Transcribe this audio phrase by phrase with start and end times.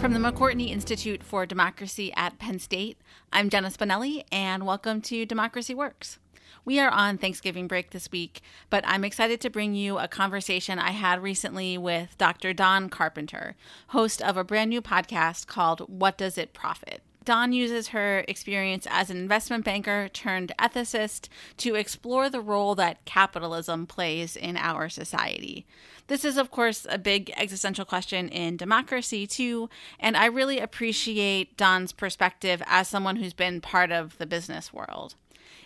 [0.00, 2.98] From the McCourtney Institute for Democracy at Penn State,
[3.32, 6.20] I'm Jenna Spinelli, and welcome to Democracy Works.
[6.64, 8.40] We are on Thanksgiving break this week,
[8.70, 12.52] but I'm excited to bring you a conversation I had recently with Dr.
[12.52, 13.56] Dawn Carpenter,
[13.88, 17.02] host of a brand new podcast called What Does It Profit?
[17.24, 21.28] Dawn uses her experience as an investment banker turned ethicist
[21.58, 25.66] to explore the role that capitalism plays in our society.
[26.08, 29.68] This is, of course, a big existential question in democracy, too,
[30.00, 35.14] and I really appreciate Dawn's perspective as someone who's been part of the business world.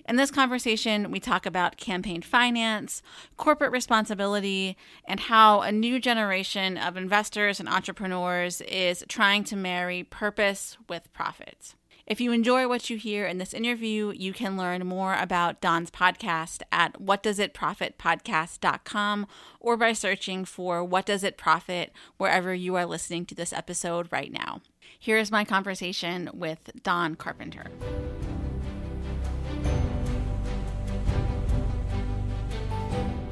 [0.09, 3.03] In this conversation, we talk about campaign finance,
[3.37, 10.03] corporate responsibility, and how a new generation of investors and entrepreneurs is trying to marry
[10.03, 11.77] purpose with profits.
[12.13, 15.91] If you enjoy what you hear in this interview, you can learn more about Dawn's
[15.91, 19.27] podcast at whatdoesitprofitpodcast.com
[19.61, 24.09] or by searching for What Does It Profit wherever you are listening to this episode
[24.13, 24.61] right now.
[24.99, 27.65] Here is my conversation with Dawn Carpenter.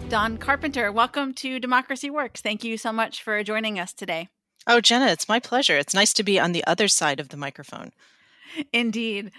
[0.08, 2.40] Dawn Carpenter, welcome to Democracy Works.
[2.40, 4.28] Thank you so much for joining us today.
[4.66, 5.76] Oh, Jenna, it's my pleasure.
[5.76, 7.92] It's nice to be on the other side of the microphone.
[8.72, 9.32] Indeed.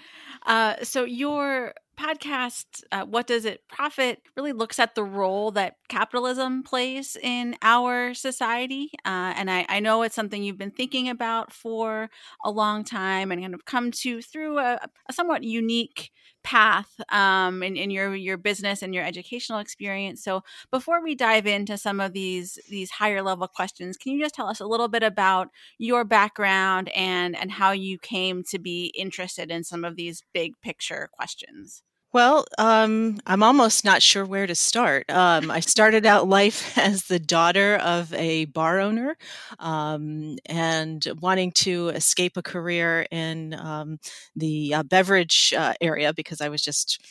[0.46, 5.76] Uh, so, your podcast, uh, What Does It Profit, really looks at the role that
[5.88, 8.90] capitalism plays in our society.
[9.04, 12.10] Uh, and I, I, know it's something you've been thinking about for
[12.44, 16.10] a long time and kind of come to through a, a somewhat unique
[16.42, 20.22] path um, in, in your your business and your educational experience.
[20.22, 24.34] So before we dive into some of these these higher level questions, can you just
[24.34, 28.86] tell us a little bit about your background and and how you came to be
[28.96, 31.81] interested in some of these big picture questions?
[32.12, 35.08] Well, um, I'm almost not sure where to start.
[35.10, 39.16] Um, I started out life as the daughter of a bar owner
[39.58, 43.98] um, and wanting to escape a career in um,
[44.36, 47.02] the uh, beverage uh, area because I was just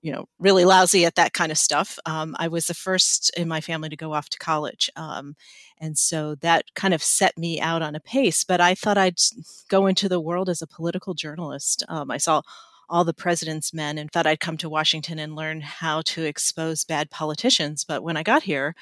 [0.00, 3.48] you know really lousy at that kind of stuff um, i was the first in
[3.48, 5.34] my family to go off to college um,
[5.80, 9.18] and so that kind of set me out on a pace but i thought i'd
[9.68, 12.40] go into the world as a political journalist um, i saw
[12.88, 16.84] all the president's men and thought I'd come to Washington and learn how to expose
[16.84, 17.84] bad politicians.
[17.84, 18.74] But when I got here,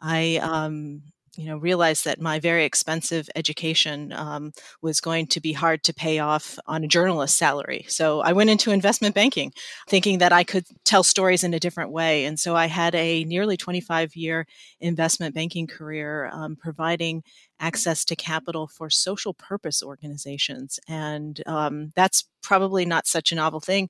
[0.00, 1.02] I um,
[1.36, 4.52] you know realized that my very expensive education um,
[4.82, 8.50] was going to be hard to pay off on a journalist salary so i went
[8.50, 9.52] into investment banking
[9.88, 13.24] thinking that i could tell stories in a different way and so i had a
[13.24, 14.46] nearly 25 year
[14.80, 17.22] investment banking career um, providing
[17.60, 20.78] access to capital for social purpose organizations.
[20.88, 23.88] And um, that's probably not such a novel thing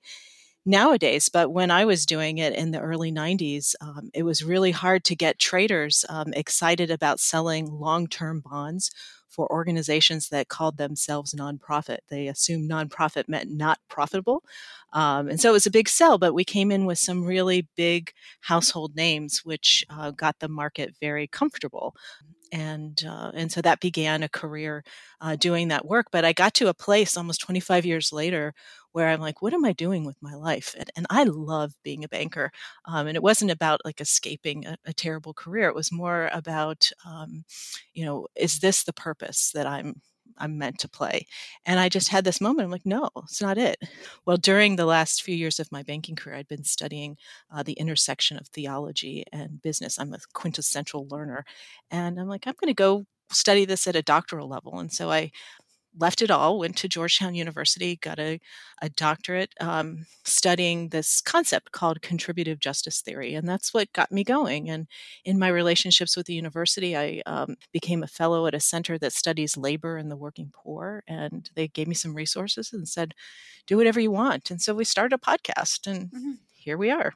[0.67, 4.71] nowadays, but when I was doing it in the early 90s, um, it was really
[4.71, 8.91] hard to get traders um, excited about selling long term bonds
[9.29, 11.99] for organizations that called themselves nonprofit.
[12.09, 14.45] They assumed nonprofit meant not profitable.
[14.93, 17.67] Um, and so it was a big sell, but we came in with some really
[17.77, 21.97] big household names, which uh, got the market very comfortable
[22.53, 24.85] and uh, and so that began a career
[25.21, 26.07] uh, doing that work.
[26.13, 28.55] But I got to a place almost 25 years later
[28.94, 30.75] where I'm like, what am I doing with my life?
[30.78, 32.50] And, and I love being a banker.
[32.87, 35.69] Um, and it wasn't about like escaping a, a terrible career.
[35.69, 37.44] It was more about, um,
[37.93, 40.00] you know, is this the purpose that I'm
[40.38, 41.27] I'm meant to play.
[41.65, 42.65] And I just had this moment.
[42.65, 43.77] I'm like, no, it's not it.
[44.27, 47.16] Well, during the last few years of my banking career, I'd been studying
[47.54, 49.99] uh, the intersection of theology and business.
[49.99, 51.44] I'm a quintessential learner.
[51.91, 54.78] And I'm like, I'm going to go study this at a doctoral level.
[54.81, 55.31] And so I
[55.99, 58.41] left it all, went to Georgetown University, got a,
[58.82, 63.34] a doctorate um, studying this concept called contributive justice theory.
[63.34, 64.69] And that's what got me going.
[64.69, 64.87] And
[65.25, 69.12] in my relationships with the university, I um, became a fellow at a center that
[69.12, 71.03] studies labor and the working poor.
[71.06, 73.15] And they gave me some resources and said,
[73.66, 74.50] do whatever you want.
[74.50, 76.33] And so we started a podcast, and mm-hmm.
[76.54, 77.15] here we are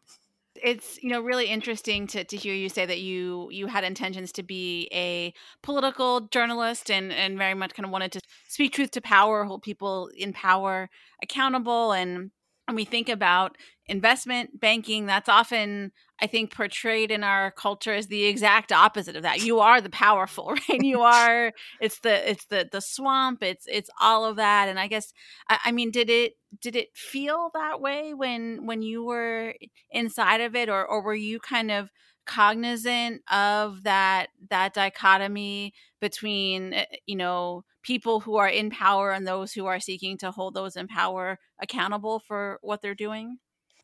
[0.63, 4.33] it's you know really interesting to, to hear you say that you you had intentions
[4.33, 5.33] to be a
[5.63, 9.63] political journalist and and very much kind of wanted to speak truth to power hold
[9.63, 10.89] people in power
[11.23, 12.31] accountable and
[12.67, 13.57] when we think about
[13.87, 19.23] investment banking that's often i think portrayed in our culture is the exact opposite of
[19.23, 23.67] that you are the powerful right you are it's the it's the the swamp it's
[23.69, 25.13] it's all of that and i guess
[25.49, 29.55] I, I, mean did it did it feel that way when when you were
[29.91, 31.91] inside of it or or were you kind of
[32.29, 39.27] cognizant of that that dichotomy between eh, you know people who are in power and
[39.27, 43.39] those who are seeking to hold those in power accountable for what they're doing?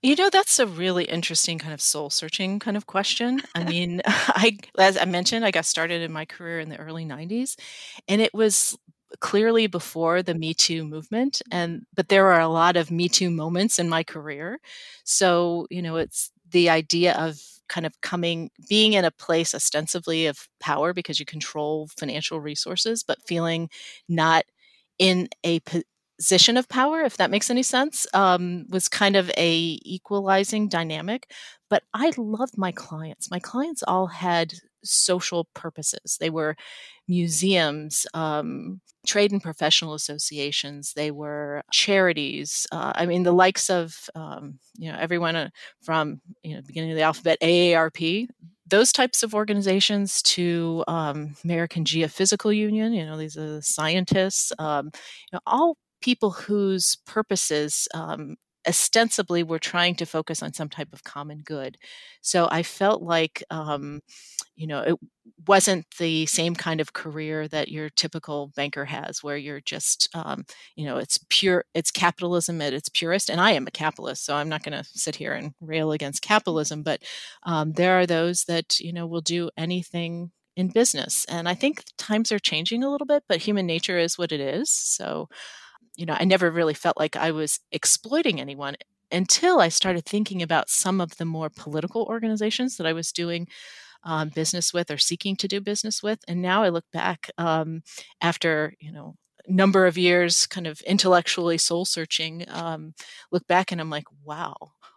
[0.05, 3.41] You know, that's a really interesting kind of soul searching kind of question.
[3.55, 7.07] I mean, I, as I mentioned, I got started in my career in the early
[7.07, 7.57] 90s,
[8.07, 8.77] and it was
[9.21, 13.31] clearly before the Me Too movement, and but there are a lot of Me Too
[13.31, 14.61] moments in my career.
[15.05, 17.41] So you know, it's the idea of
[17.71, 23.03] kind of coming being in a place ostensibly of power because you control financial resources
[23.03, 23.71] but feeling
[24.07, 24.45] not
[24.99, 25.61] in a
[26.19, 31.31] position of power if that makes any sense um, was kind of a equalizing dynamic
[31.71, 33.31] but i loved my clients.
[33.31, 36.19] My clients all had social purposes.
[36.21, 36.57] They were
[37.09, 40.93] museums um, trade and professional associations.
[40.95, 45.49] They were charities uh, i mean the likes of um, you know everyone uh,
[45.83, 48.29] from you know beginning of the alphabet aarp
[48.67, 54.53] those types of organizations to um, American Geophysical Union, you know, these are the scientists,
[54.59, 58.37] um, you know, all people whose purposes um,
[58.69, 61.79] ostensibly were trying to focus on some type of common good.
[62.21, 64.01] So I felt like, um,
[64.57, 64.97] you know, it
[65.49, 70.45] wasn't the same kind of career that your typical banker has, where you're just, um,
[70.77, 73.31] you know, it's pure, it's capitalism at its purest.
[73.31, 76.23] And I am a capitalist, so I'm not going to sit here and rail against
[76.23, 77.03] capitalism, but
[77.45, 81.25] um, there are those that, you know, will do anything in business.
[81.29, 84.41] And I think times are changing a little bit, but human nature is what it
[84.41, 84.71] is.
[84.71, 85.29] So,
[85.97, 88.77] you know, I never really felt like I was exploiting anyone
[89.13, 93.49] until I started thinking about some of the more political organizations that I was doing
[94.05, 96.21] um, business with or seeking to do business with.
[96.29, 97.83] And now I look back um,
[98.21, 102.95] after, you know, number of years kind of intellectually soul searching um,
[103.31, 104.55] look back and i'm like wow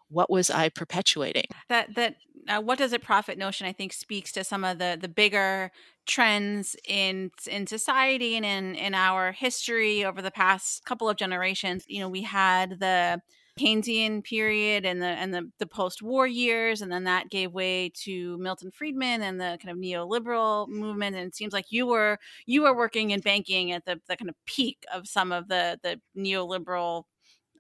[0.10, 2.16] what was i perpetuating that that
[2.48, 5.72] uh, what does it profit notion i think speaks to some of the the bigger
[6.06, 11.84] trends in in society and in in our history over the past couple of generations
[11.88, 13.22] you know we had the
[13.58, 18.38] Keynesian period and the and the, the post-war years, and then that gave way to
[18.38, 21.16] Milton Friedman and the kind of neoliberal movement.
[21.16, 24.30] And it seems like you were you were working in banking at the, the kind
[24.30, 27.04] of peak of some of the the neoliberal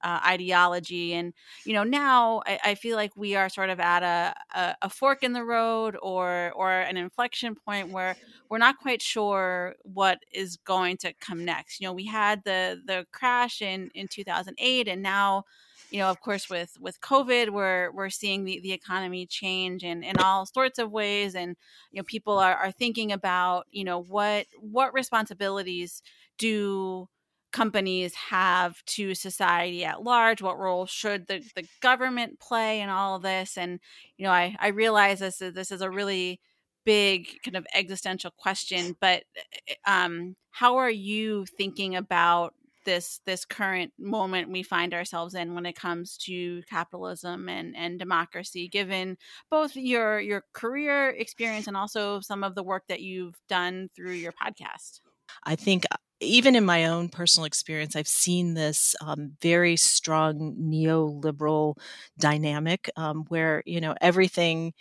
[0.03, 1.33] uh, ideology and
[1.65, 4.89] you know now I, I, feel like we are sort of at a, a, a,
[4.89, 8.15] fork in the road or or an inflection point where
[8.49, 11.79] we're not quite sure what is going to come next.
[11.79, 15.45] You know we had the the crash in in 2008 and now
[15.89, 20.03] you know of course with with covid we're we're seeing the, the economy change in
[20.03, 21.55] in all sorts of ways and
[21.91, 26.01] you know people are, are thinking about you know what what responsibilities
[26.37, 27.07] do
[27.51, 33.19] companies have to society at large what role should the, the government play in all
[33.19, 33.57] this?
[33.57, 33.79] And
[34.17, 36.39] you know i i realize this is this is a really
[36.85, 39.23] big kind of existential question but
[39.67, 42.53] eh, um how are you thinking about
[42.85, 47.99] this this current moment we find ourselves in when it comes to capitalism and and
[47.99, 49.17] democracy given
[49.51, 54.13] both your your career experience and also some of the work that you've done through
[54.13, 55.01] your podcast?
[55.43, 60.55] I think uh, even in my own personal experience, I've seen this um, very strong
[60.59, 61.75] neoliberal
[62.19, 64.73] dynamic um, where you know everything.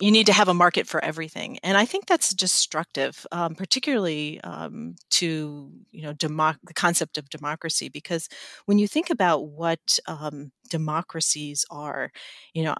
[0.00, 4.40] You need to have a market for everything, and I think that's destructive, um, particularly
[4.42, 7.88] um, to you know democ- the concept of democracy.
[7.88, 8.28] Because
[8.66, 12.10] when you think about what um, democracies are,
[12.54, 12.74] you know,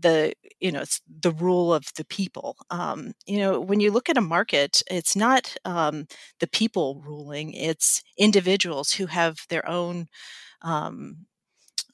[0.00, 4.08] the you know it's the rule of the people um, you know when you look
[4.08, 6.06] at a market it's not um,
[6.40, 10.06] the people ruling it's individuals who have their own
[10.62, 11.16] um,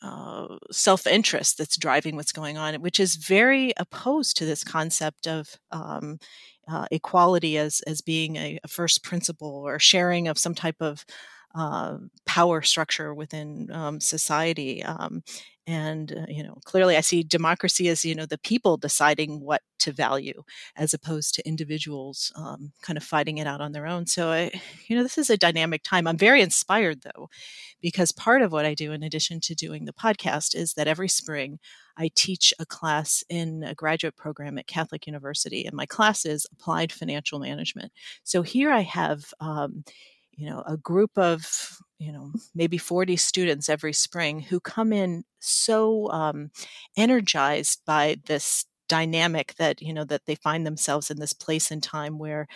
[0.02, 5.56] uh, self-interest that's driving what's going on which is very opposed to this concept of
[5.70, 6.18] um,
[6.68, 11.04] uh, equality as as being a, a, first principle or sharing of some type of
[11.54, 14.82] uh, power structure within um, society.
[14.82, 15.22] Um,
[15.66, 19.62] and uh, you know, clearly, I see democracy as you know the people deciding what
[19.80, 20.42] to value,
[20.76, 24.06] as opposed to individuals um, kind of fighting it out on their own.
[24.06, 24.50] So, I,
[24.88, 26.06] you know, this is a dynamic time.
[26.06, 27.28] I'm very inspired though,
[27.80, 31.08] because part of what I do, in addition to doing the podcast, is that every
[31.08, 31.58] spring
[31.96, 36.46] I teach a class in a graduate program at Catholic University, and my class is
[36.52, 37.92] applied financial management.
[38.24, 39.84] So here I have um,
[40.32, 41.61] you know a group of
[42.02, 46.50] you know maybe 40 students every spring who come in so um,
[46.96, 51.82] energized by this dynamic that you know that they find themselves in this place and
[51.82, 52.46] time where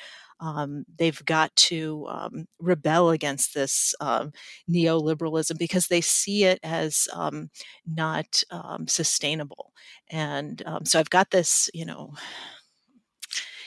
[0.41, 4.33] um, they've got to um, rebel against this um,
[4.71, 7.49] neoliberalism because they see it as um,
[7.87, 9.73] not um, sustainable.
[10.11, 12.13] And um, so i've got this you know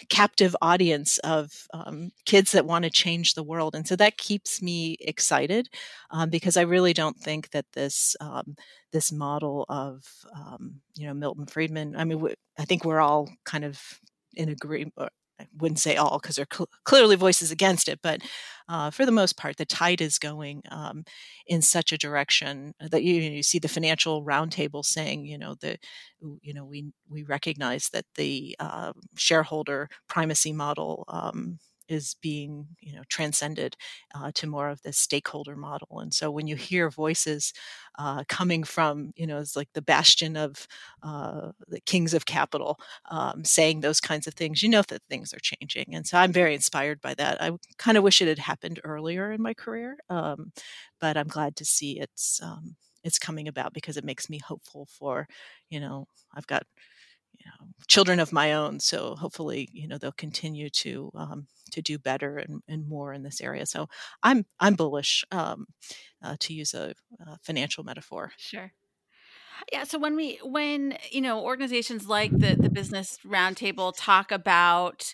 [0.10, 3.76] captive audience of um, kids that want to change the world.
[3.76, 5.70] And so that keeps me excited
[6.12, 8.56] um, because I really don't think that this um,
[8.92, 10.04] this model of
[10.36, 11.96] um, you know Milton Friedman.
[11.96, 13.80] I mean, I think we're all kind of
[14.36, 14.94] in agreement.
[15.40, 18.22] I wouldn't say all because there are cl- clearly voices against it, but
[18.68, 21.04] uh, for the most part, the tide is going um,
[21.48, 25.80] in such a direction that you, you see the financial roundtable saying, you know, that
[26.42, 32.94] you know we we recognize that the uh, shareholder primacy model um, is being you
[32.96, 33.76] know transcended
[34.16, 36.00] uh, to more of the stakeholder model.
[36.00, 37.54] And so when you hear voices
[37.98, 40.68] uh, coming from you know it's like the bastion of
[41.04, 42.80] uh, the kings of capital
[43.12, 45.96] um, saying those kinds of things you know that things are changing.
[45.96, 47.42] And so i'm very inspired by that.
[47.42, 50.52] I kind of wish it had happened earlier in my career um,
[51.00, 54.88] but i'm glad to see it's um, it's coming about because it makes me hopeful
[54.90, 55.28] for
[55.70, 56.06] you know
[56.36, 56.64] i've got
[57.38, 58.80] you know, children of my own.
[58.80, 63.24] So hopefully, you know, they'll continue to um, to do better and, and more in
[63.24, 63.66] this area.
[63.66, 63.88] So
[64.24, 65.68] I'm I'm bullish um,
[66.24, 68.32] uh, to use a, a financial metaphor.
[68.38, 68.72] Sure.
[69.72, 69.84] Yeah.
[69.84, 75.14] So when we when you know organizations like the the Business Roundtable talk about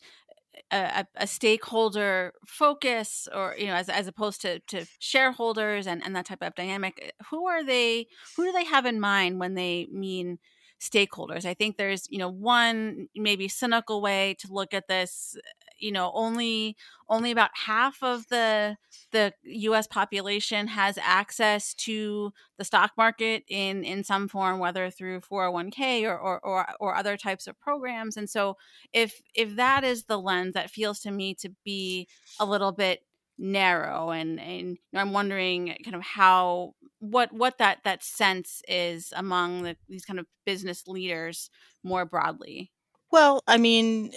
[0.72, 6.16] a, a, stakeholder focus or you know as, as opposed to, to shareholders and, and
[6.16, 9.88] that type of dynamic who are they who do they have in mind when they
[9.92, 10.40] mean
[10.82, 11.46] stakeholders.
[11.46, 15.36] I think there's, you know, one maybe cynical way to look at this,
[15.80, 16.76] you know, only
[17.10, 18.78] only about half of the
[19.12, 25.22] the US population has access to the stock market in in some form whether through
[25.22, 28.18] 401k or or or, or other types of programs.
[28.18, 28.58] And so
[28.94, 32.08] if if that is the lens that feels to me to be
[32.40, 33.05] a little bit
[33.38, 39.64] narrow and and i'm wondering kind of how what what that that sense is among
[39.64, 41.50] the, these kind of business leaders
[41.84, 42.72] more broadly.
[43.12, 44.12] Well i mean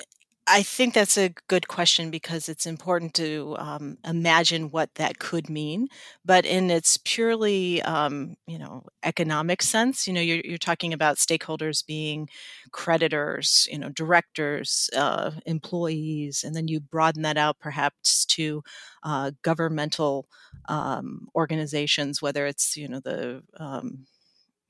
[0.50, 5.50] I think that's a good question because it's important to um, imagine what that could
[5.50, 5.88] mean.
[6.25, 11.17] But in its purely, um, you know, economic sense, you know, you're, you're, talking about
[11.19, 12.28] stakeholders being
[12.73, 18.62] creditors, you know, directors, uh, employees, and then you broaden that out perhaps to
[19.02, 20.28] uh, governmental
[20.69, 24.07] um, organizations, whether it's, you know, the um,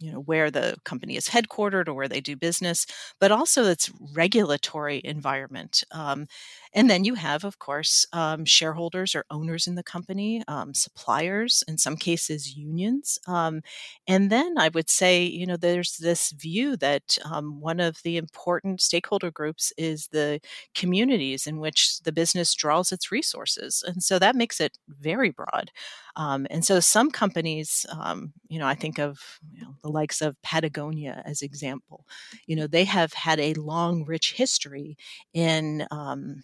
[0.01, 2.87] you know where the company is headquartered or where they do business
[3.21, 6.27] but also its regulatory environment um,
[6.75, 11.63] and then you have of course um, shareholders or owners in the company um, suppliers
[11.69, 13.61] in some cases unions um,
[14.07, 18.17] and then i would say you know there's this view that um, one of the
[18.17, 20.41] important stakeholder groups is the
[20.75, 25.71] communities in which the business draws its resources and so that makes it very broad
[26.17, 29.21] um, and so some companies, um, you know, I think of
[29.53, 32.05] you know, the likes of Patagonia as example.
[32.47, 34.97] You know, they have had a long, rich history
[35.33, 36.43] in um,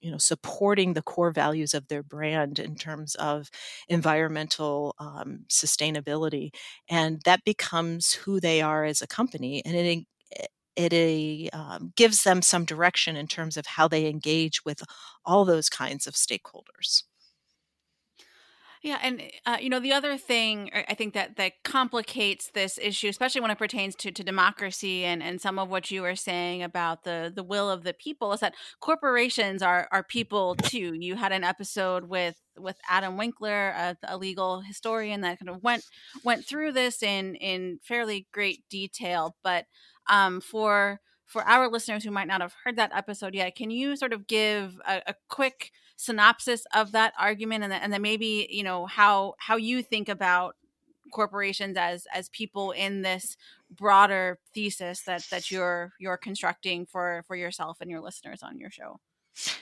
[0.00, 3.50] you know supporting the core values of their brand in terms of
[3.88, 6.50] environmental um, sustainability
[6.88, 10.04] and that becomes who they are as a company and it
[10.76, 14.82] it um, gives them some direction in terms of how they engage with
[15.24, 17.02] all those kinds of stakeholders
[18.82, 23.08] yeah, and uh, you know the other thing I think that that complicates this issue,
[23.08, 26.62] especially when it pertains to, to democracy and, and some of what you were saying
[26.62, 30.94] about the the will of the people, is that corporations are are people too.
[30.98, 35.62] You had an episode with with Adam Winkler, a, a legal historian, that kind of
[35.62, 35.84] went
[36.24, 39.36] went through this in in fairly great detail.
[39.44, 39.66] But
[40.08, 43.94] um, for for our listeners who might not have heard that episode yet, can you
[43.94, 45.70] sort of give a, a quick
[46.00, 50.56] synopsis of that argument and, and then maybe you know how how you think about
[51.12, 53.36] corporations as as people in this
[53.70, 58.70] broader thesis that that you're you're constructing for for yourself and your listeners on your
[58.70, 58.98] show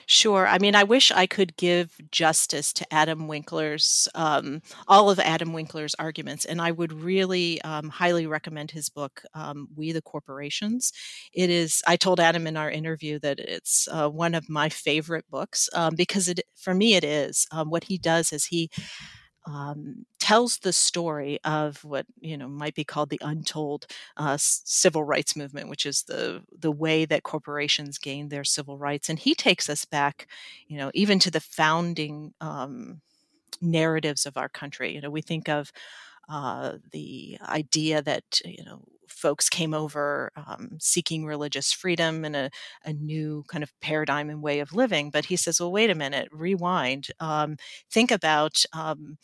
[0.05, 0.47] Sure.
[0.47, 5.53] I mean, I wish I could give justice to Adam Winkler's, um, all of Adam
[5.53, 10.91] Winkler's arguments, and I would really um, highly recommend his book, um, We the Corporations.
[11.33, 15.25] It is, I told Adam in our interview that it's uh, one of my favorite
[15.29, 17.47] books um, because it, for me, it is.
[17.51, 18.69] Um, what he does is he
[19.49, 23.87] um, tells the story of what you know might be called the untold
[24.17, 29.09] uh, civil rights movement, which is the the way that corporations gained their civil rights.
[29.09, 30.27] And he takes us back,
[30.67, 33.01] you know, even to the founding um,
[33.61, 34.93] narratives of our country.
[34.93, 35.71] You know, we think of
[36.29, 42.49] uh, the idea that you know folks came over um, seeking religious freedom and a,
[42.85, 45.09] a, new kind of paradigm and way of living.
[45.09, 47.07] But he says, well, wait a minute, rewind.
[47.19, 47.57] Um,
[47.91, 49.17] think about um,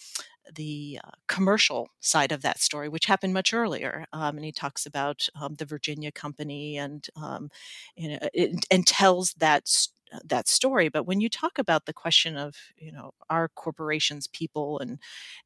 [0.53, 4.05] the uh, commercial side of that story, which happened much earlier.
[4.13, 7.49] Um, and he talks about um, the Virginia Company and, um,
[7.95, 9.69] you know, it, and tells that
[10.23, 10.89] that story.
[10.89, 14.99] But when you talk about the question of you know are corporations people and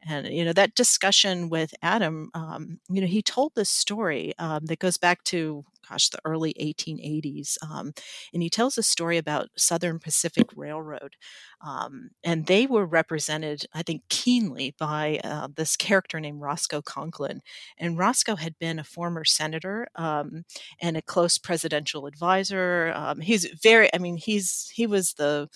[0.07, 4.65] and you know that discussion with Adam, um, you know he told this story um,
[4.65, 7.93] that goes back to gosh the early 1880s, um,
[8.33, 11.15] and he tells a story about Southern Pacific Railroad,
[11.61, 17.39] um, and they were represented I think keenly by uh, this character named Roscoe Conkling,
[17.77, 20.43] and Roscoe had been a former senator um,
[20.81, 22.91] and a close presidential advisor.
[22.95, 25.49] Um, he's very, I mean, he's he was the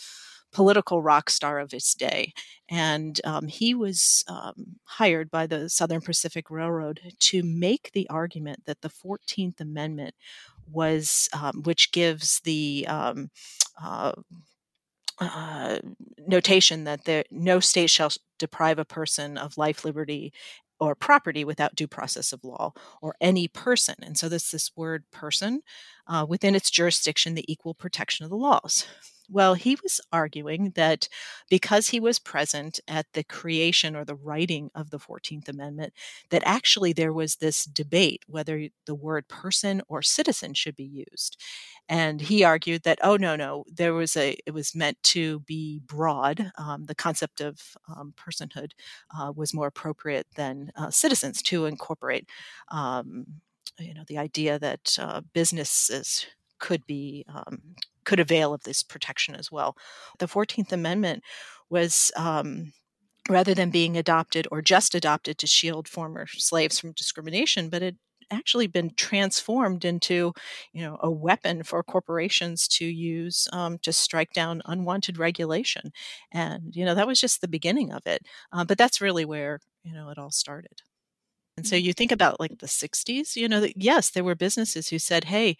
[0.54, 2.34] political rock star of his day.
[2.70, 8.66] And um, he was um, hired by the Southern Pacific Railroad to make the argument
[8.66, 10.16] that the 14th Amendment
[10.72, 13.30] was, um, which gives the um,
[13.82, 14.14] uh,
[15.20, 15.80] uh,
[16.28, 20.34] notation that there, no state shall deprive a person of life, liberty,
[20.80, 23.96] or property without due process of law or any person.
[24.02, 25.62] And so this this word person
[26.08, 28.86] uh, within its jurisdiction, the equal protection of the laws.
[29.34, 31.10] Well, he was arguing that
[31.50, 35.94] because he was present at the creation or the writing of the 14th Amendment,
[36.30, 41.42] that actually there was this debate whether the word person or citizen should be used.
[41.90, 45.82] And he argued that, oh, no, no, there was a, it was meant to be
[45.86, 46.52] broad.
[46.58, 47.60] Um, the concept of
[47.90, 48.72] um, personhood
[49.18, 52.30] uh, was more appropriate than uh, citizens to incorporate.
[52.70, 53.26] Um,
[53.80, 56.28] you know the idea that uh, businesses
[56.60, 57.76] could be um,
[58.06, 59.76] could avail of this protection as well.
[60.20, 61.24] The Fourteenth Amendment
[61.70, 62.12] was.
[62.16, 62.74] Um,
[63.30, 67.96] rather than being adopted or just adopted to shield former slaves from discrimination, but it
[68.32, 70.34] actually been transformed into
[70.74, 75.92] you know a weapon for corporations to use um, to strike down unwanted regulation
[76.32, 79.60] and you know that was just the beginning of it uh, but that's really where
[79.84, 80.82] you know it all started
[81.58, 81.86] and so mm-hmm.
[81.86, 85.58] you think about like the 60s you know yes there were businesses who said hey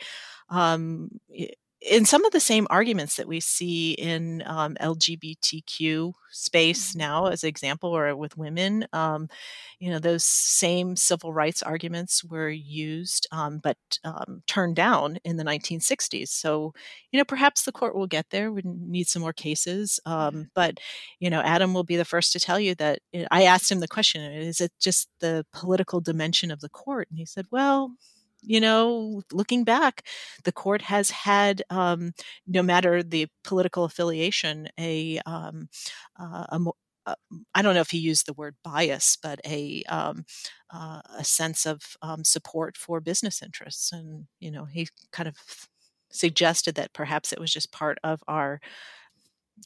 [0.50, 1.10] um,
[1.84, 7.00] in some of the same arguments that we see in um, LGBTQ space mm-hmm.
[7.00, 9.28] now, as an example, or with women, um,
[9.80, 15.38] you know, those same civil rights arguments were used, um, but um, turned down in
[15.38, 16.30] the 1960s.
[16.30, 16.74] So,
[17.12, 18.52] you know, perhaps the court will get there.
[18.52, 20.80] We need some more cases, um, but
[21.20, 23.00] you know, Adam will be the first to tell you that.
[23.14, 27.08] Eh, I asked him the question: Is it just the political dimension of the court?
[27.10, 27.92] And he said, "Well."
[28.44, 30.06] You know, looking back,
[30.44, 32.14] the court has had, um,
[32.48, 35.70] no matter the political affiliation, a, um,
[36.20, 36.60] uh, a
[37.06, 37.16] uh,
[37.54, 40.24] I don't know if he used the word bias, but a um,
[40.74, 45.36] uh, a sense of um, support for business interests, and you know, he kind of
[46.12, 48.62] suggested that perhaps it was just part of our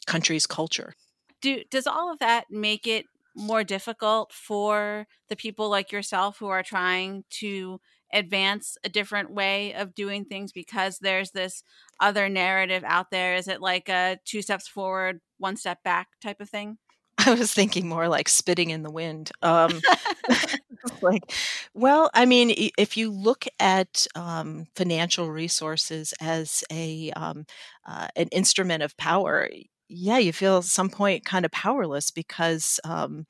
[0.06, 0.94] country's culture.
[1.42, 6.48] Do does all of that make it more difficult for the people like yourself who
[6.48, 7.80] are trying to
[8.14, 11.64] advance a different way of doing things because there's this
[12.00, 13.36] other narrative out there?
[13.36, 16.78] Is it like a two steps forward, one step back type of thing?
[17.26, 19.32] I was thinking more like spitting in the wind.
[19.42, 19.82] Um,
[21.02, 21.32] like,
[21.74, 27.46] well, I mean, if you look at um, financial resources as a um,
[27.88, 29.50] uh, an instrument of power,
[29.90, 33.26] yeah, you feel at some point kind of powerless because um,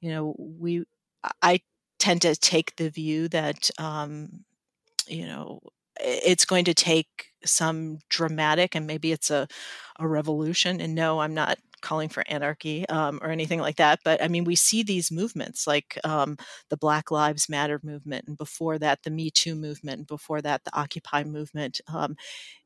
[0.00, 0.84] you know we.
[1.42, 1.60] I
[1.98, 4.44] tend to take the view that um,
[5.06, 5.60] you know
[6.00, 7.08] it's going to take
[7.44, 9.48] some dramatic and maybe it's a,
[9.98, 14.22] a revolution and no i'm not calling for anarchy um, or anything like that but
[14.22, 16.36] i mean we see these movements like um,
[16.70, 20.64] the black lives matter movement and before that the me too movement and before that
[20.64, 22.16] the occupy movement um,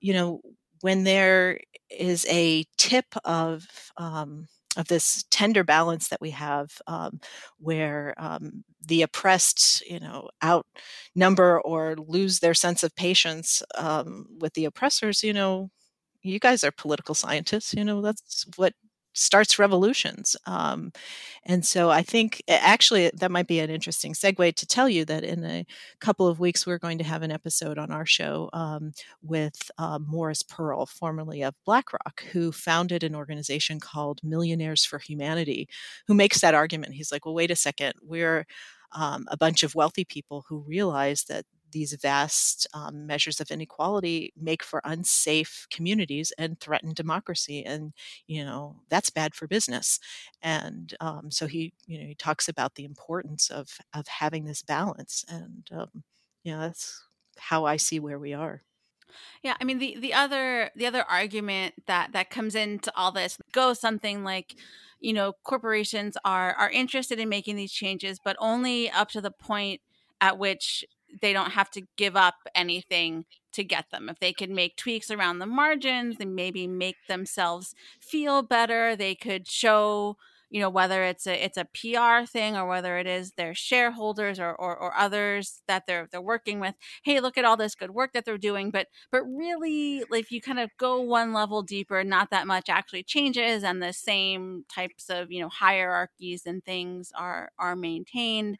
[0.01, 0.41] you know
[0.81, 3.67] when there is a tip of
[3.99, 7.21] um, of this tender balance that we have um,
[7.59, 14.55] where um, the oppressed you know outnumber or lose their sense of patience um, with
[14.55, 15.71] the oppressors you know
[16.23, 18.73] you guys are political scientists you know that's what
[19.13, 20.37] starts revolutions.
[20.47, 20.93] Um,
[21.45, 25.25] and so I think actually that might be an interesting segue to tell you that
[25.25, 25.67] in a
[26.01, 29.99] couple of weeks, we're going to have an episode on our show um, with uh,
[29.99, 35.69] Morris Pearl, formerly of BlackRock, who founded an organization called Millionaires for Humanity,
[36.07, 36.95] who makes that argument.
[36.95, 38.47] He's like, well, wait a second, we're
[38.93, 44.33] um, a bunch of wealthy people who realize that these vast um, measures of inequality
[44.37, 47.93] make for unsafe communities and threaten democracy and
[48.27, 49.99] you know that's bad for business.
[50.43, 54.63] And um, so he you know he talks about the importance of of having this
[54.63, 56.05] balance and um,
[56.45, 57.03] you know that's
[57.39, 58.63] how i see where we are.
[59.43, 63.39] Yeah, I mean the the other the other argument that that comes into all this
[63.53, 64.55] goes something like,
[65.01, 69.31] you know, corporations are are interested in making these changes, but only up to the
[69.31, 69.81] point
[70.21, 70.85] at which
[71.21, 74.09] they don't have to give up anything to get them.
[74.09, 79.15] If they could make tweaks around the margins and maybe make themselves feel better, they
[79.15, 80.17] could show
[80.51, 84.39] you know whether it's a it's a PR thing or whether it is their shareholders
[84.39, 87.91] or, or, or others that they're they're working with hey look at all this good
[87.93, 92.05] work that they're doing but but really if you kind of go one level deeper
[92.05, 97.11] not that much actually changes and the same types of you know hierarchies and things
[97.17, 98.59] are are maintained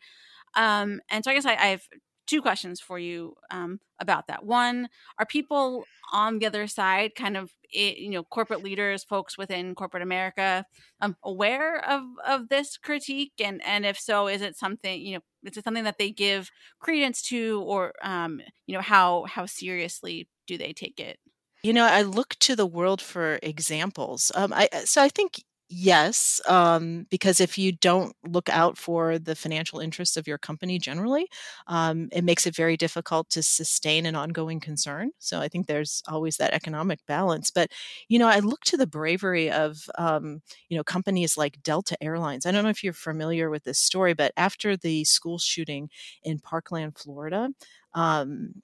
[0.57, 1.89] um and so I guess I, I've
[2.27, 4.45] two questions for you um, about that.
[4.45, 9.39] One, are people on the other side, kind of it, you know, corporate leaders, folks
[9.39, 10.67] within corporate America,
[11.01, 13.33] um, aware of of this critique?
[13.43, 16.51] And and if so, is it something you know, is it something that they give
[16.81, 21.19] credence to, or um, you know, how how seriously do they take it?
[21.63, 24.33] You know, I look to the world for examples.
[24.35, 29.35] Um, I so I think Yes, um, because if you don't look out for the
[29.35, 31.27] financial interests of your company generally,
[31.67, 35.13] um, it makes it very difficult to sustain an ongoing concern.
[35.19, 37.51] So I think there's always that economic balance.
[37.51, 37.71] But
[38.09, 42.45] you know, I look to the bravery of um, you know companies like Delta Airlines.
[42.45, 45.89] I don't know if you're familiar with this story, but after the school shooting
[46.23, 47.49] in Parkland, Florida.
[47.95, 48.63] Um,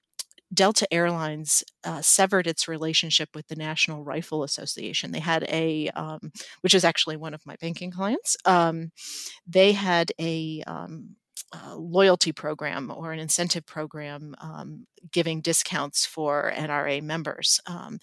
[0.53, 5.11] Delta Airlines uh, severed its relationship with the National Rifle Association.
[5.11, 6.31] They had a, um,
[6.61, 8.35] which is actually one of my banking clients.
[8.45, 8.91] Um,
[9.45, 11.15] they had a um,
[11.53, 17.59] uh, loyalty program or an incentive program um, giving discounts for NRA members.
[17.67, 17.99] Um,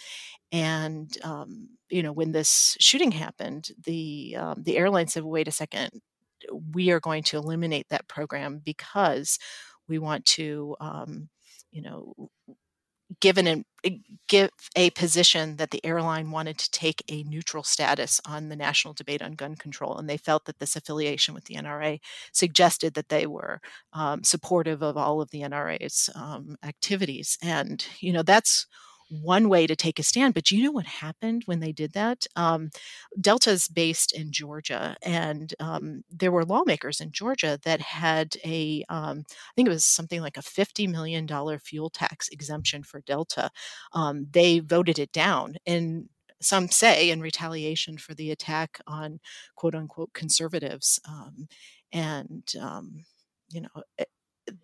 [0.52, 5.90] and um, you know, when this shooting happened, the the airline said, "Wait a second,
[6.72, 9.38] we are going to eliminate that program because
[9.88, 10.76] we want to."
[11.72, 12.14] You know
[13.20, 13.90] given an eh,
[14.28, 18.94] give a position that the airline wanted to take a neutral status on the national
[18.94, 21.98] debate on gun control and they felt that this affiliation with the nra
[22.32, 23.60] suggested that they were
[23.92, 27.38] um, supportive of all of the nra's um, activities.
[27.42, 28.66] And you know that's
[29.08, 30.34] one way to take a stand.
[30.34, 32.26] But you know what happened when they did that?
[32.36, 32.70] Um,
[33.20, 39.24] Delta's based in Georgia, and um, there were lawmakers in Georgia that had a, um,
[39.28, 41.26] I think it was something like a $50 million
[41.58, 43.50] fuel tax exemption for Delta.
[43.92, 45.56] Um, they voted it down.
[45.66, 46.08] And
[46.40, 49.20] some say in retaliation for the attack on
[49.56, 51.00] quote unquote conservatives.
[51.08, 51.48] Um,
[51.92, 53.04] and, um,
[53.50, 54.08] you know, it,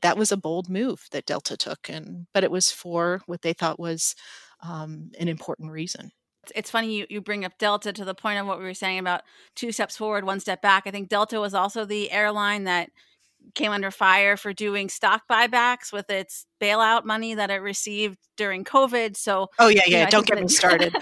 [0.03, 3.53] that was a bold move that Delta took, and but it was for what they
[3.53, 4.15] thought was
[4.63, 6.13] um, an important reason.
[6.55, 8.99] It's funny you, you bring up Delta to the point of what we were saying
[8.99, 9.23] about
[9.55, 10.85] two steps forward, one step back.
[10.87, 12.91] I think Delta was also the airline that
[13.55, 18.65] came under fire for doing stock buybacks with its bailout money that it received during
[18.65, 19.17] COVID.
[19.17, 20.95] So, oh yeah, yeah, you know, don't get me started.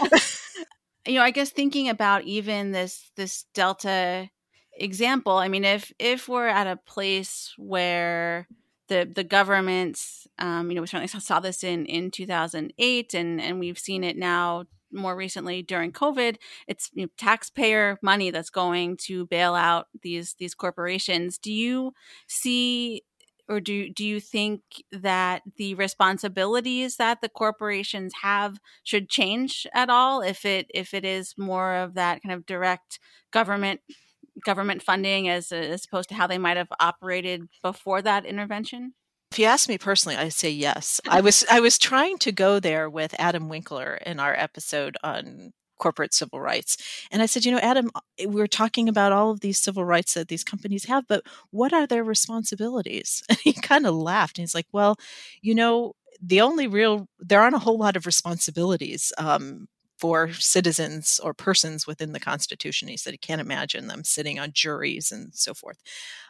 [1.07, 4.29] you know, I guess thinking about even this this Delta
[4.75, 8.47] example, I mean, if if we're at a place where
[8.91, 13.59] the the governments, um, you know, we certainly saw this in in 2008, and and
[13.59, 16.37] we've seen it now more recently during COVID.
[16.69, 21.39] It's you know, taxpayer money that's going to bail out these these corporations.
[21.39, 21.93] Do you
[22.27, 23.05] see
[23.49, 29.89] or do do you think that the responsibilities that the corporations have should change at
[29.91, 32.99] all if it if it is more of that kind of direct
[33.33, 33.81] government
[34.45, 38.95] government funding as, as opposed to how they might have operated before that intervention?
[39.33, 41.01] If you ask me personally, I say yes.
[41.09, 45.53] I was I was trying to go there with Adam Winkler in our episode on
[45.81, 46.77] corporate civil rights.
[47.11, 49.85] And I said, you know, Adam, uh, we were talking about all of these civil
[49.85, 53.23] rights that these companies have, but what are their responsibilities?
[53.31, 54.97] And he kind of laughed and he's like, well,
[55.41, 59.69] you know, the only real there aren't a whole lot of responsibilities um,
[60.01, 62.89] for citizens or persons within the Constitution.
[62.89, 65.79] He said he can't imagine them sitting on juries and so forth.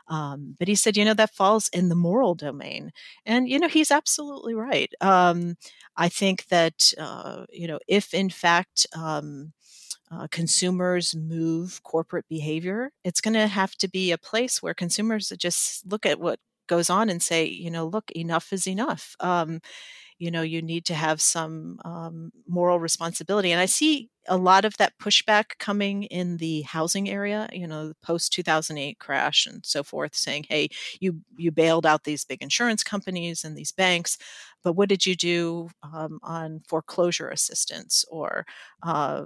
[0.08, 2.90] Um, but he said, you know, that falls in the moral domain.
[3.24, 4.92] And, you know, he's absolutely right.
[5.00, 5.54] Um,
[5.96, 9.52] I think that, uh, you know, if in fact, um,
[10.10, 15.32] uh, consumers move corporate behavior, it's going to have to be a place where consumers
[15.38, 19.14] just look at what goes on and say, you know, look, enough is enough.
[20.20, 24.66] You know you need to have some um, moral responsibility and i see a lot
[24.66, 29.64] of that pushback coming in the housing area you know the post 2008 crash and
[29.64, 30.68] so forth saying hey
[31.00, 34.18] you you bailed out these big insurance companies and these banks
[34.62, 38.44] but what did you do um, on foreclosure assistance or
[38.82, 39.24] uh,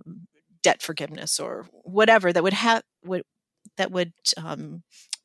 [0.63, 3.23] debt forgiveness or whatever that would have would
[3.77, 4.83] that would um,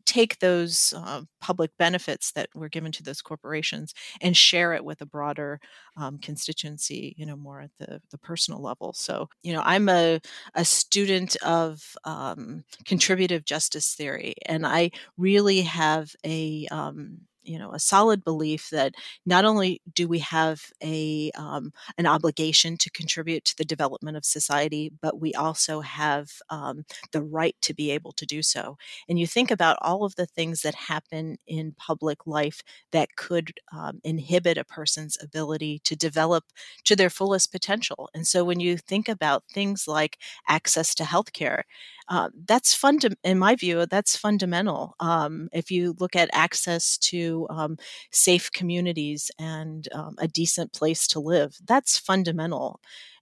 [0.10, 5.02] take those uh, public benefits that were given to those corporations and share it with
[5.02, 5.60] a broader
[5.98, 8.91] um, constituency, you know, more at the, the personal level.
[8.93, 10.19] So, you know, I'm a,
[10.56, 17.19] a student of um, contributive justice theory, and I really have a, um,
[17.50, 18.94] you know a solid belief that
[19.26, 24.26] not only do we have a um, an obligation to contribute to the development of
[24.26, 28.78] society, but we also have um, the right to be able to do so.
[29.08, 33.54] And you think about all of the things that happen in public life that could
[33.74, 36.46] um, inhibit a person's ability to develop
[36.86, 38.10] to their fullest potential.
[38.14, 41.64] And so when you think about things like access to healthcare,
[42.10, 47.48] uh, that's fun in my view that's fundamental um, if you look at access to
[47.50, 47.78] um,
[48.12, 52.80] safe communities and um, a decent place to live that's fundamental.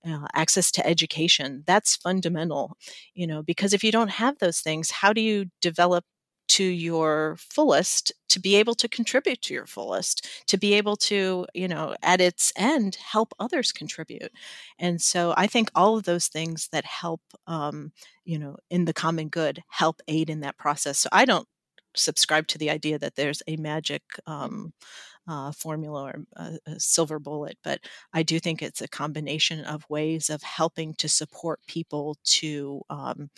[0.07, 2.77] Uh, access to education that's fundamental
[3.13, 6.05] you know because if you don't have those things how do you develop
[6.47, 11.45] to your fullest to be able to contribute to your fullest to be able to
[11.53, 14.31] you know at its end help others contribute.
[14.79, 17.91] And so i think all of those things that help um,
[18.25, 20.99] you know in the common good help aid in that process.
[20.99, 21.47] So i don't
[21.95, 24.73] subscribe to the idea that there's a magic um,
[25.27, 27.81] uh, formula or a, a, silver bullet, but
[28.13, 33.29] I do think it's a combination of ways of helping to support people to um,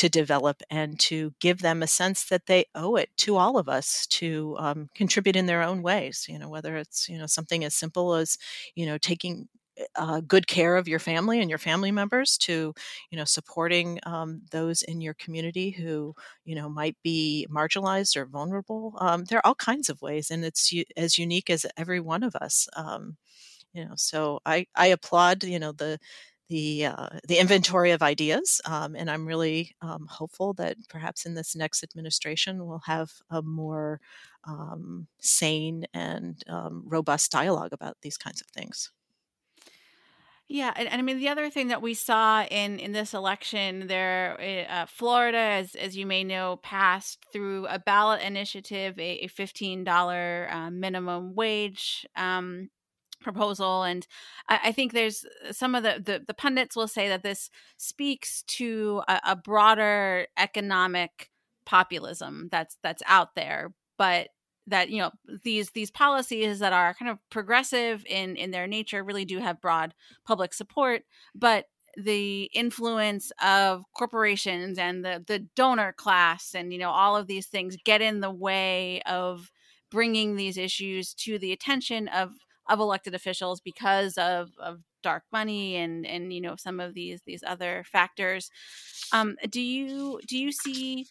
[0.00, 3.68] to develop and to give them a sense that they owe it to all of
[3.68, 6.26] us to um, contribute in their own ways.
[6.28, 8.38] You know, whether it's you know something as simple as
[8.76, 9.48] you know taking
[9.96, 12.74] uh, good care of your family and your family members to
[13.10, 18.26] you know supporting um, those in your community who you know might be marginalized or
[18.26, 22.22] vulnerable um, there are all kinds of ways and it's as unique as every one
[22.22, 23.16] of us um,
[23.72, 25.98] you know so i i applaud you know the
[26.50, 31.34] the uh, the inventory of ideas, um, and I'm really um, hopeful that perhaps in
[31.34, 34.00] this next administration we'll have a more
[34.44, 38.90] um, sane and um, robust dialogue about these kinds of things.
[40.48, 43.86] Yeah, and, and, I mean the other thing that we saw in in this election,
[43.86, 49.24] there, eh, uh, Florida, as as you may know, passed through a ballot initiative a,
[49.24, 52.70] a fifteen dollar uh, minimum wage um,
[53.20, 54.06] proposal and
[54.48, 57.50] I, I, think there's uh, some of the, the, the pundits will say that this
[57.76, 61.30] speaks to a, a broader economic
[61.66, 64.28] populism that's that's out there but
[64.66, 65.10] that you know
[65.44, 69.60] these these policies that are kind of progressive in in their nature really do have
[69.60, 71.02] broad public support
[71.34, 77.26] but the influence of corporations and the the donor class and you know all of
[77.26, 79.50] these things get in the way of
[79.90, 82.30] bringing these issues to the attention of
[82.70, 87.20] of elected officials because of, of dark money and and you know some of these
[87.26, 88.50] these other factors.
[89.12, 91.06] Um, do you do you see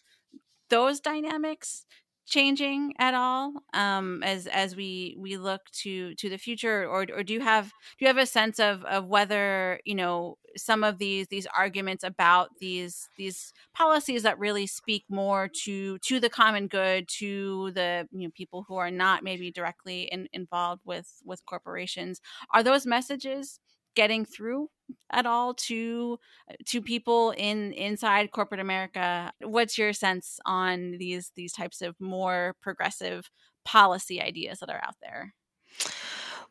[0.70, 1.86] those dynamics
[2.26, 6.86] changing at all um, as as we we look to to the future?
[6.86, 7.72] Or or do you have do
[8.04, 12.50] you have a sense of of whether you know some of these these arguments about
[12.60, 18.26] these these policies that really speak more to to the common good to the you
[18.28, 22.20] know people who are not maybe directly in, involved with with corporations
[22.52, 23.60] are those messages
[23.94, 24.68] getting through
[25.12, 26.18] at all to
[26.66, 29.32] to people in inside corporate America?
[29.40, 33.30] What's your sense on these these types of more progressive
[33.64, 35.34] policy ideas that are out there?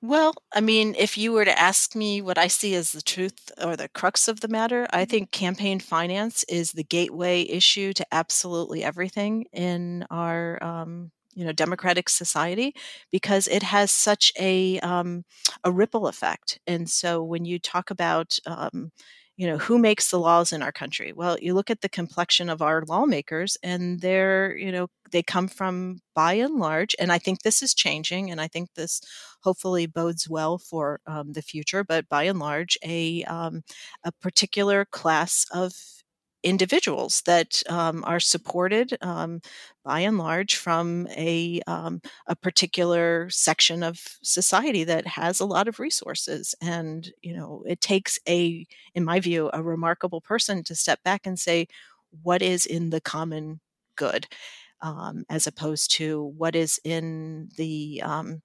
[0.02, 3.52] Well, I mean, if you were to ask me what I see as the truth
[3.62, 5.10] or the crux of the matter, I mm-hmm.
[5.10, 11.52] think campaign finance is the gateway issue to absolutely everything in our um, you know
[11.52, 12.74] democratic society
[13.12, 15.24] because it has such a um,
[15.63, 16.60] a ripple effect.
[16.68, 18.92] And so when you talk about um,
[19.38, 22.50] you know who makes the laws in our country well you look at the complexion
[22.50, 27.18] of our lawmakers and they're you know they come from by and large and i
[27.18, 29.00] think this is changing and i think this
[29.42, 33.62] hopefully bodes well for um, the future but by and large a um,
[34.04, 35.74] a particular class of
[36.43, 39.41] individuals that um, are supported um,
[39.84, 45.67] by and large from a, um, a particular section of society that has a lot
[45.67, 46.56] of resources.
[46.62, 51.25] And you know it takes a in my view a remarkable person to step back
[51.25, 51.67] and say
[52.23, 53.60] what is in the common
[53.95, 54.28] good?
[54.82, 58.41] Um, as opposed to what is in the um,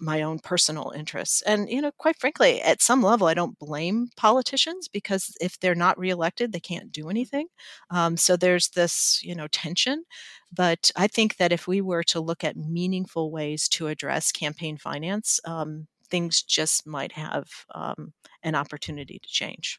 [0.00, 1.42] my own personal interests.
[1.42, 5.74] And, you know, quite frankly, at some level, I don't blame politicians because if they're
[5.76, 7.46] not reelected, they can't do anything.
[7.90, 10.04] Um, so there's this, you know, tension.
[10.52, 14.76] But I think that if we were to look at meaningful ways to address campaign
[14.78, 19.78] finance, um, things just might have um, an opportunity to change.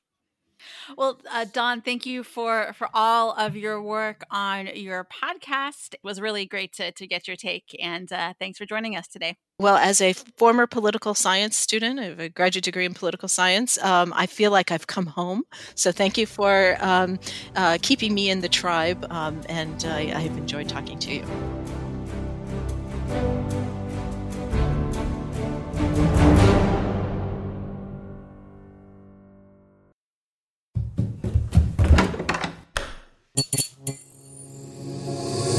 [0.98, 5.94] Well, uh, Dawn, thank you for for all of your work on your podcast.
[5.94, 9.08] It was really great to to get your take, and uh, thanks for joining us
[9.08, 9.36] today.
[9.58, 13.78] Well, as a former political science student, I have a graduate degree in political science.
[13.82, 15.44] Um, I feel like I've come home.
[15.76, 17.20] So thank you for um,
[17.56, 21.75] uh, keeping me in the tribe, um, and I, I've enjoyed talking to you.